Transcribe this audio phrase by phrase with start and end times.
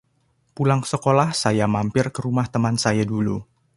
[0.57, 3.37] Pulang sekolah saya mampir ke rumah teman saya dulu.